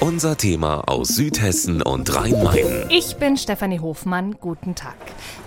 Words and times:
Unser 0.00 0.38
Thema 0.38 0.84
aus 0.86 1.08
Südhessen 1.08 1.82
und 1.82 2.16
Rhein-Main. 2.16 2.86
Ich 2.88 3.16
bin 3.16 3.36
Stefanie 3.36 3.80
Hofmann. 3.80 4.36
Guten 4.40 4.74
Tag. 4.74 4.96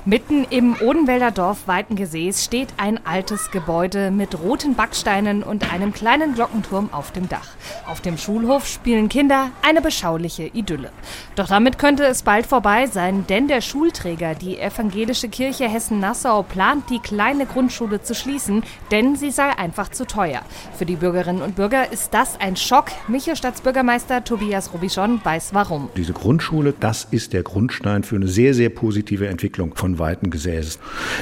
Mitten 0.06 0.46
im 0.48 0.76
Odenwälder 0.80 1.32
Dorf 1.32 1.68
Weitengesäß 1.68 2.44
steht 2.44 2.68
ein 2.78 3.04
altes 3.04 3.50
Gebäude 3.50 4.12
mit 4.12 4.40
roten 4.40 4.76
Backsteinen 4.76 5.42
und 5.42 5.74
einem 5.74 5.92
kleinen 5.92 6.36
Glockenturm 6.36 6.90
auf 6.94 7.12
dem 7.12 7.30
Dach. 7.30 7.48
Auf 7.88 8.02
dem 8.02 8.16
Schulhof 8.20 8.68
spielen 8.68 9.10
Kinder 9.10 9.50
eine 9.64 9.82
beschauliche 9.82 10.44
Idylle. 10.44 10.92
Doch 11.36 11.48
damit 11.48 11.80
könnte 11.80 12.06
es 12.06 12.22
bald 12.22 12.46
vorbei 12.46 12.86
sein, 12.86 13.26
denn 13.28 13.48
der 13.48 13.62
Schulträger, 13.62 14.36
die 14.36 14.60
Evangelische 14.60 15.30
Kirche 15.30 15.68
Hessen-Nassau, 15.68 16.44
plant, 16.44 16.92
die 16.92 17.00
kleine 17.00 17.48
Grundschule 17.48 18.04
zu 18.04 18.14
schließen, 18.14 18.62
denn 18.92 19.16
sie 19.16 19.32
sei 19.32 19.50
einfach 19.58 19.90
zu 19.90 20.06
teuer. 20.06 20.42
Für 20.78 20.86
die 20.86 20.98
Bürgerinnen 20.98 21.42
und 21.42 21.56
Bürger 21.56 21.92
ist 21.92 22.14
das 22.14 22.40
ein 22.40 22.56
Schock. 22.56 22.92
Michelstadtsbürgermeister 23.08 24.24
Tobias 24.24 24.43
Tobias 24.44 24.74
Robichon 24.74 25.22
weiß 25.24 25.54
warum. 25.54 25.88
Diese 25.96 26.12
Grundschule, 26.12 26.74
das 26.78 27.08
ist 27.10 27.32
der 27.32 27.44
Grundstein 27.44 28.04
für 28.04 28.18
eine 28.18 28.28
sehr, 28.28 28.54
sehr 28.54 28.68
positive 28.68 29.28
Entwicklung 29.28 29.74
von 29.74 30.00
weiten 30.00 30.32
Gesäßes. 30.32 30.80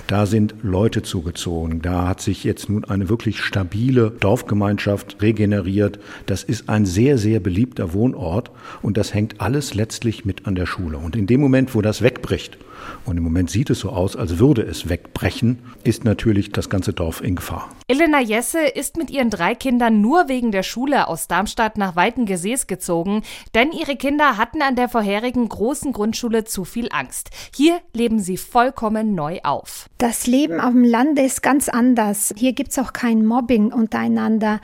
Da 0.08 0.26
sind 0.26 0.56
Leute 0.64 1.04
zugezogen. 1.04 1.84
Da 1.84 2.08
hat 2.08 2.20
sich 2.20 2.44
jetzt 2.44 2.68
nun 2.68 2.84
eine 2.84 3.10
wirklich 3.10 3.40
stabile 3.42 4.10
Dorfgemeinschaft 4.10 5.22
regeneriert. 5.22 6.00
Das 6.26 6.42
ist 6.42 6.68
ein 6.68 6.88
sehr, 6.88 7.20
sehr 7.20 7.40
beliebter 7.40 7.94
Wohnort 7.94 8.50
und 8.82 8.98
das 8.98 9.14
hängt 9.14 9.40
alles 9.40 9.76
letztlich 9.76 10.26
mit 10.26 10.48
an 10.48 10.56
der 10.56 10.66
Schule. 10.66 10.98
Und 10.98 11.16
in 11.16 11.28
dem 11.28 11.42
Moment, 11.42 11.76
wo 11.76 11.84
das 11.84 12.02
wegbricht, 12.02 12.58
und 13.06 13.18
im 13.18 13.24
Moment 13.24 13.50
sieht 13.50 13.70
es 13.70 13.80
so 13.80 13.90
aus, 13.90 14.16
als 14.16 14.40
würde 14.40 14.62
es 14.64 14.90
wegbrechen, 14.90 15.60
ist 15.84 16.04
natürlich 16.04 16.52
das 16.52 16.70
ganze 16.70 16.94
Dorf 16.94 17.22
in 17.24 17.36
Gefahr. 17.36 17.70
Elena 17.88 18.22
Jesse 18.22 18.60
ist 18.60 18.98
mit 18.98 19.10
ihren 19.10 19.30
drei 19.30 19.56
Kindern 19.56 20.02
nur 20.02 20.30
wegen 20.30 20.52
der 20.52 20.64
Schule 20.64 21.08
aus 21.08 21.28
Darmstadt 21.28 21.78
nach 21.78 21.96
Weitengesäß 21.96 22.68
gezogen, 22.68 23.11
denn 23.54 23.72
ihre 23.72 23.96
Kinder 23.96 24.38
hatten 24.38 24.62
an 24.62 24.76
der 24.76 24.88
vorherigen 24.88 25.48
großen 25.50 25.92
Grundschule 25.92 26.46
zu 26.46 26.64
viel 26.64 26.88
Angst. 26.92 27.30
Hier 27.56 27.80
leben 27.94 28.20
sie 28.20 28.38
vollkommen 28.38 29.14
neu 29.16 29.40
auf. 29.44 29.90
Das 29.98 30.28
Leben 30.28 30.60
auf 30.60 30.72
dem 30.72 30.84
Lande 30.84 31.22
ist 31.22 31.44
ganz 31.44 31.70
anders. 31.70 32.34
Hier 32.38 32.54
gibt 32.54 32.72
es 32.72 32.80
auch 32.80 32.94
kein 32.94 33.26
Mobbing 33.26 33.74
untereinander. 33.74 34.62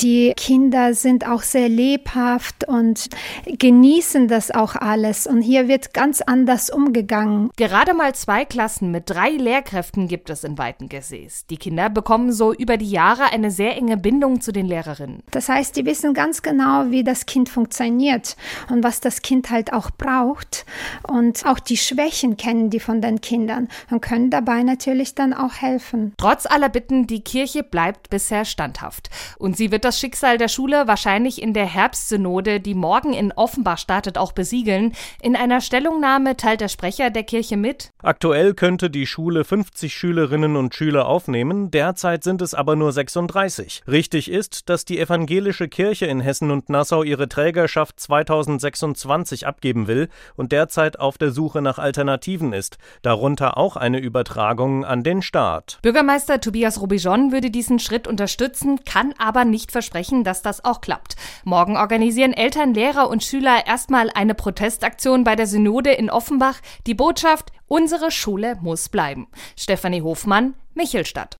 Die 0.00 0.32
Kinder 0.36 0.94
sind 0.94 1.26
auch 1.26 1.42
sehr 1.42 1.68
lebhaft 1.68 2.68
und 2.68 3.08
genießen 3.46 4.28
das 4.28 4.50
auch 4.50 4.76
alles. 4.76 5.26
Und 5.26 5.42
hier 5.42 5.68
wird 5.68 5.94
ganz 5.94 6.20
anders 6.20 6.70
umgegangen. 6.70 7.50
Gerade 7.56 7.94
mal 7.94 8.14
zwei 8.14 8.44
Klassen 8.44 8.90
mit 8.90 9.10
drei 9.10 9.30
Lehrkräften 9.30 10.08
gibt 10.08 10.30
es 10.30 10.44
in 10.44 10.58
Weitengesäß. 10.58 11.46
Die 11.46 11.56
Kinder 11.56 11.90
bekommen 11.90 12.32
so 12.32 12.52
über 12.52 12.76
die 12.76 12.90
Jahre 12.90 13.32
eine 13.32 13.50
sehr 13.50 13.76
enge 13.76 13.96
Bindung 13.96 14.40
zu 14.40 14.52
den 14.52 14.66
Lehrerinnen. 14.66 15.22
Das 15.30 15.48
heißt, 15.48 15.76
die 15.76 15.86
wissen 15.86 16.14
ganz 16.14 16.42
genau, 16.42 16.90
wie 16.90 17.02
das 17.02 17.26
Kind 17.26 17.48
funktioniert 17.48 17.77
und 17.80 18.82
was 18.82 19.00
das 19.00 19.22
Kind 19.22 19.50
halt 19.50 19.72
auch 19.72 19.90
braucht. 19.90 20.64
Und 21.02 21.44
auch 21.46 21.58
die 21.58 21.76
Schwächen 21.76 22.36
kennen 22.36 22.70
die 22.70 22.80
von 22.80 23.00
den 23.00 23.20
Kindern 23.20 23.68
und 23.90 24.00
können 24.00 24.30
dabei 24.30 24.62
natürlich 24.62 25.14
dann 25.14 25.32
auch 25.32 25.54
helfen. 25.54 26.14
Trotz 26.18 26.46
aller 26.46 26.68
Bitten, 26.68 27.06
die 27.06 27.22
Kirche 27.22 27.62
bleibt 27.62 28.10
bisher 28.10 28.44
standhaft. 28.44 29.10
Und 29.38 29.56
sie 29.56 29.70
wird 29.70 29.84
das 29.84 29.98
Schicksal 29.98 30.38
der 30.38 30.48
Schule 30.48 30.86
wahrscheinlich 30.86 31.40
in 31.42 31.54
der 31.54 31.66
Herbstsynode, 31.66 32.60
die 32.60 32.74
morgen 32.74 33.12
in 33.12 33.32
Offenbach 33.32 33.78
startet, 33.78 34.18
auch 34.18 34.32
besiegeln. 34.32 34.92
In 35.22 35.36
einer 35.36 35.60
Stellungnahme 35.60 36.36
teilt 36.36 36.60
der 36.60 36.68
Sprecher 36.68 37.10
der 37.10 37.24
Kirche 37.24 37.56
mit? 37.56 37.90
Aktuell 38.02 38.54
könnte 38.54 38.90
die 38.90 39.06
Schule 39.06 39.44
50 39.44 39.94
Schülerinnen 39.94 40.56
und 40.56 40.74
Schüler 40.74 41.06
aufnehmen, 41.06 41.70
derzeit 41.70 42.24
sind 42.24 42.42
es 42.42 42.54
aber 42.54 42.76
nur 42.76 42.92
36. 42.92 43.82
Richtig 43.86 44.30
ist, 44.30 44.68
dass 44.68 44.84
die 44.84 44.98
evangelische 44.98 45.68
Kirche 45.68 46.06
in 46.06 46.20
Hessen 46.20 46.50
und 46.50 46.68
Nassau 46.68 47.02
ihre 47.02 47.28
Trägerschaft 47.68 48.00
2026 48.00 49.46
abgeben 49.46 49.86
will 49.86 50.08
und 50.36 50.52
derzeit 50.52 50.98
auf 50.98 51.18
der 51.18 51.32
Suche 51.32 51.60
nach 51.60 51.78
Alternativen 51.78 52.54
ist, 52.54 52.78
darunter 53.02 53.58
auch 53.58 53.76
eine 53.76 53.98
Übertragung 53.98 54.86
an 54.86 55.02
den 55.02 55.20
Staat. 55.20 55.78
Bürgermeister 55.82 56.40
Tobias 56.40 56.80
Robijon 56.80 57.30
würde 57.30 57.50
diesen 57.50 57.78
Schritt 57.78 58.08
unterstützen, 58.08 58.84
kann 58.86 59.12
aber 59.18 59.44
nicht 59.44 59.70
versprechen, 59.70 60.24
dass 60.24 60.40
das 60.40 60.64
auch 60.64 60.80
klappt. 60.80 61.16
Morgen 61.44 61.76
organisieren 61.76 62.32
Eltern, 62.32 62.72
Lehrer 62.72 63.10
und 63.10 63.22
Schüler 63.22 63.66
erstmal 63.66 64.10
eine 64.14 64.34
Protestaktion 64.34 65.24
bei 65.24 65.36
der 65.36 65.46
Synode 65.46 65.92
in 65.92 66.08
Offenbach. 66.08 66.60
Die 66.86 66.94
Botschaft, 66.94 67.52
unsere 67.66 68.10
Schule 68.10 68.56
muss 68.62 68.88
bleiben. 68.88 69.28
Stefanie 69.56 70.00
Hofmann, 70.00 70.54
Michelstadt. 70.74 71.38